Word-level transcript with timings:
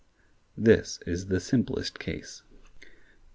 This 0.57 0.97
is 1.05 1.27
the 1.27 1.39
simplest 1.39 1.99
case. 1.99 2.41